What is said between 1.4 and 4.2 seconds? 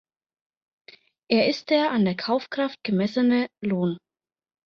ist der an der Kaufkraft gemessene Lohn.